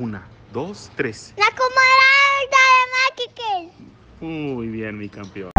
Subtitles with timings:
[0.00, 1.34] Una, dos, tres.
[1.36, 3.92] La comarada de Máquiques.
[4.22, 5.50] Muy bien, mi campeón.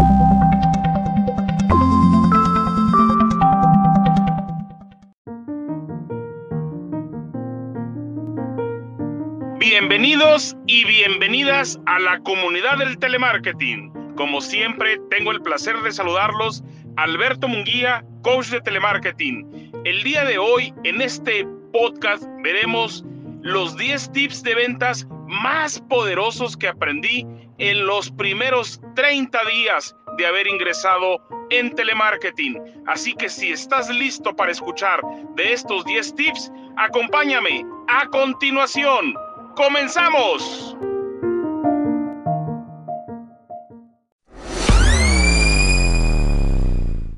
[9.60, 13.92] Bienvenidos y bienvenidas a la comunidad del telemarketing.
[14.16, 16.64] Como siempre, tengo el placer de saludarlos.
[16.96, 19.70] Alberto Munguía, coach de telemarketing.
[19.84, 23.04] El día de hoy, en este podcast, veremos
[23.42, 27.26] los 10 tips de ventas más poderosos que aprendí
[27.58, 31.20] en los primeros 30 días de haber ingresado
[31.50, 32.60] en telemarketing.
[32.86, 35.00] Así que si estás listo para escuchar
[35.34, 39.14] de estos 10 tips, acompáñame a continuación.
[39.56, 40.76] ¡Comenzamos!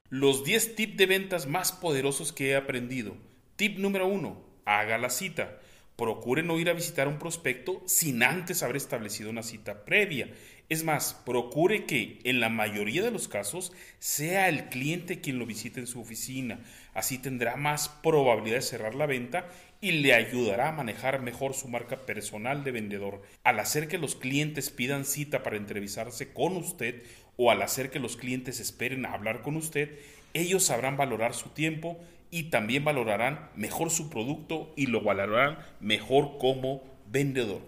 [0.09, 3.15] Los 10 tips de ventas más poderosos que he aprendido.
[3.57, 4.43] Tip número 1.
[4.65, 5.59] Haga la cita.
[5.97, 10.29] Procure no ir a visitar un prospecto sin antes haber establecido una cita previa.
[10.69, 15.47] Es más, procure que en la mayoría de los casos sea el cliente quien lo
[15.47, 16.59] visite en su oficina.
[16.95, 19.49] Así tendrá más probabilidad de cerrar la venta
[19.81, 23.23] y le ayudará a manejar mejor su marca personal de vendedor.
[23.45, 27.03] Al hacer que los clientes pidan cita para entrevistarse con usted
[27.37, 29.99] o al hacer que los clientes esperen a hablar con usted,
[30.33, 31.99] ellos sabrán valorar su tiempo
[32.35, 37.63] y también valorarán mejor su producto y lo valorarán mejor como vendedor.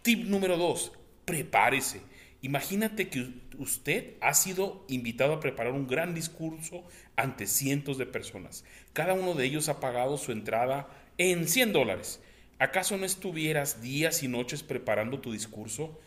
[0.00, 0.90] Tip número 2.
[1.26, 2.00] Prepárese.
[2.40, 3.28] Imagínate que
[3.58, 6.82] usted ha sido invitado a preparar un gran discurso
[7.14, 8.64] ante cientos de personas.
[8.94, 12.22] Cada uno de ellos ha pagado su entrada en 100 dólares.
[12.58, 16.00] ¿Acaso no estuvieras días y noches preparando tu discurso?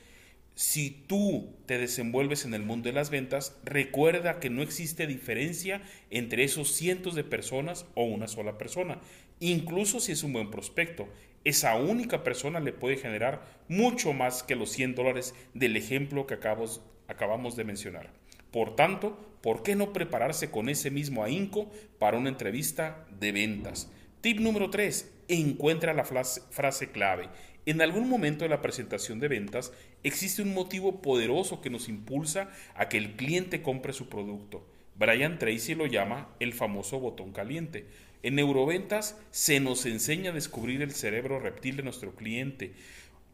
[0.60, 5.82] Si tú te desenvuelves en el mundo de las ventas, recuerda que no existe diferencia
[6.10, 9.00] entre esos cientos de personas o una sola persona.
[9.40, 11.08] Incluso si es un buen prospecto,
[11.46, 16.34] esa única persona le puede generar mucho más que los 100 dólares del ejemplo que
[16.34, 18.12] acabamos, acabamos de mencionar.
[18.52, 23.90] Por tanto, ¿por qué no prepararse con ese mismo ahínco para una entrevista de ventas?
[24.20, 25.10] Tip número 3.
[25.30, 27.30] Encuentra la frase, clave.
[27.66, 32.50] En algún momento de la presentación de ventas existe un motivo poderoso que nos impulsa
[32.76, 34.66] a que el cliente compre su producto.
[34.96, 37.86] Brian Tracy lo llama el famoso botón caliente.
[38.22, 42.74] En neuroventas se nos enseña a descubrir el cerebro reptil de nuestro cliente.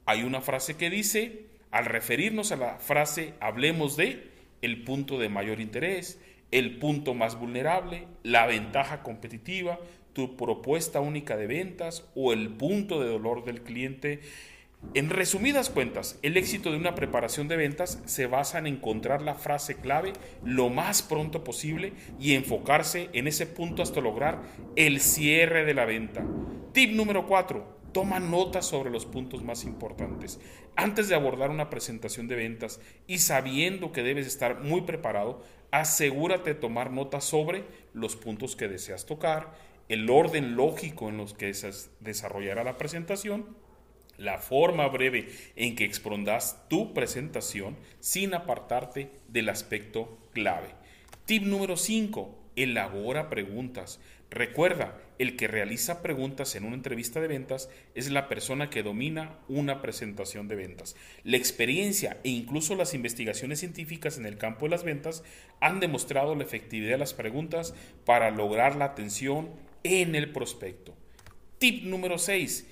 [0.06, 4.30] Hay una frase que dice, al referirnos a la frase hablemos de
[4.62, 6.20] el punto de mayor interés,
[6.52, 9.80] el punto más vulnerable, la ventaja competitiva,
[10.16, 14.22] tu propuesta única de ventas o el punto de dolor del cliente.
[14.94, 19.36] En resumidas cuentas, el éxito de una preparación de ventas se basa en encontrar la
[19.36, 24.42] frase clave lo más pronto posible y enfocarse en ese punto hasta lograr
[24.78, 26.26] el cierre de la venta.
[26.72, 27.76] Tip número 4.
[27.92, 30.40] Toma notas sobre los puntos más importantes.
[30.78, 36.54] Antes de abordar una presentación de ventas y sabiendo que debes estar muy preparado, asegúrate
[36.54, 39.54] de tomar notas sobre los puntos que deseas tocar,
[39.90, 41.54] el orden lógico en los que
[42.00, 43.46] desarrollará la presentación,
[44.18, 50.70] la forma breve en que expondrás tu presentación sin apartarte del aspecto clave.
[51.26, 52.44] Tip número 5.
[52.56, 54.00] Elabora preguntas.
[54.32, 59.38] Recuerda, el que realiza preguntas en una entrevista de ventas es la persona que domina
[59.48, 60.96] una presentación de ventas.
[61.24, 65.24] La experiencia e incluso las investigaciones científicas en el campo de las ventas
[65.62, 67.74] han demostrado la efectividad de las preguntas
[68.04, 69.50] para lograr la atención
[69.86, 70.96] en el prospecto.
[71.60, 72.66] Tip número 6.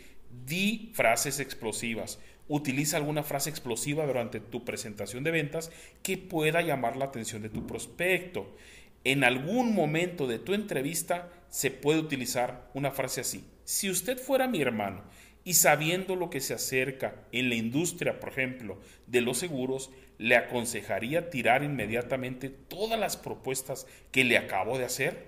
[0.47, 2.19] Di frases explosivas.
[2.47, 7.49] Utiliza alguna frase explosiva durante tu presentación de ventas que pueda llamar la atención de
[7.49, 8.55] tu prospecto.
[9.03, 13.45] En algún momento de tu entrevista se puede utilizar una frase así.
[13.63, 15.03] Si usted fuera mi hermano
[15.43, 20.35] y sabiendo lo que se acerca en la industria, por ejemplo, de los seguros, le
[20.35, 25.27] aconsejaría tirar inmediatamente todas las propuestas que le acabo de hacer.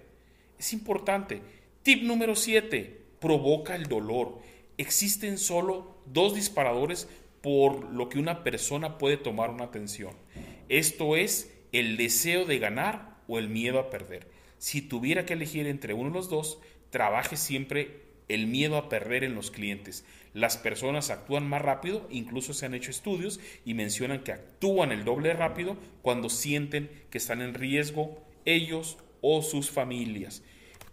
[0.58, 1.42] Es importante
[1.86, 3.00] Tip número 7.
[3.22, 4.40] Provoca el dolor.
[4.80, 7.08] Existen solo dos disparadores
[7.44, 10.16] por lo que una persona puede tomar una atención.
[10.68, 14.28] Esto es el deseo de ganar o el miedo a perder.
[14.58, 16.58] Si tuviera que elegir entre uno de los dos,
[16.90, 20.06] trabaje siempre el miedo a perder en los clientes.
[20.34, 25.06] Las personas actúan más rápido, incluso se han hecho estudios y mencionan que actúan el
[25.06, 30.42] doble rápido cuando sienten que están en riesgo ellos o sus familias.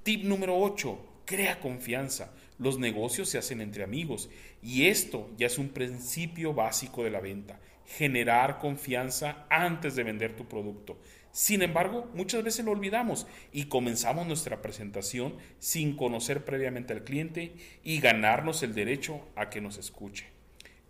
[0.02, 0.98] Tip número 8.
[1.24, 2.34] Crea confianza.
[2.58, 7.20] Los negocios se hacen entre amigos y esto ya es un principio básico de la
[7.20, 7.60] venta.
[7.86, 10.98] Generar confianza antes de vender tu producto.
[11.30, 17.54] Sin embargo, muchas veces lo olvidamos y comenzamos nuestra presentación sin conocer previamente al cliente
[17.84, 20.26] y ganarnos el derecho a que nos escuche.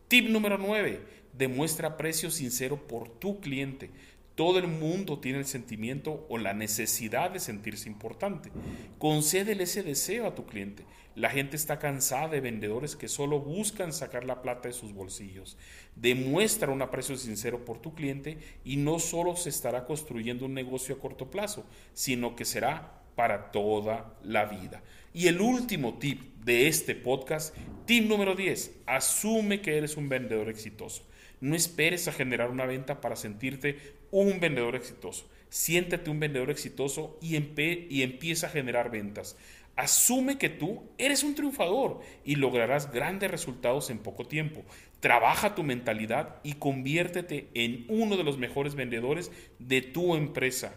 [0.09, 1.01] Tip número 9.
[1.35, 3.91] Demuestra aprecio sincero por tu cliente.
[4.35, 8.51] Todo el mundo tiene el sentimiento o la necesidad de sentirse importante.
[8.99, 10.85] Concédele ese deseo a tu cliente.
[11.15, 15.59] La gente está cansada de vendedores que solo buscan sacar la plata de sus bolsillos.
[15.97, 20.95] Demuestra un aprecio sincero por tu cliente y no solo se estará construyendo un negocio
[20.95, 24.83] a corto plazo, sino que será para toda la vida.
[25.13, 30.49] Y el último tip de este podcast, tip número 10, asume que eres un vendedor
[30.49, 31.05] exitoso.
[31.43, 33.77] No esperes a generar una venta para sentirte
[34.13, 35.29] un vendedor exitoso.
[35.51, 39.37] Siéntate un vendedor exitoso y, y empieza a generar ventas.
[39.75, 44.63] Asume que tú eres un triunfador y lograrás grandes resultados en poco tiempo.
[45.01, 50.77] Trabaja tu mentalidad y conviértete en uno de los mejores vendedores de tu empresa.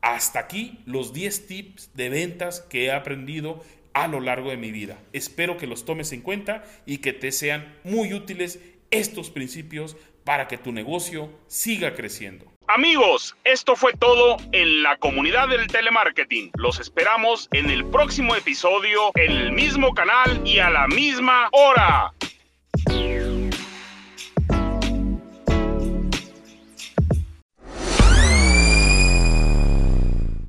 [0.00, 4.72] Hasta aquí los 10 tips de ventas que he aprendido a lo largo de mi
[4.72, 4.98] vida.
[5.12, 8.60] Espero que los tomes en cuenta y que te sean muy útiles
[8.90, 12.46] estos principios para que tu negocio siga creciendo.
[12.68, 16.50] Amigos, esto fue todo en la comunidad del telemarketing.
[16.56, 22.12] Los esperamos en el próximo episodio, en el mismo canal y a la misma hora.